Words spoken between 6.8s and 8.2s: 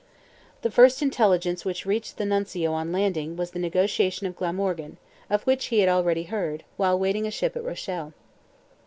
waiting a ship at Rochelle.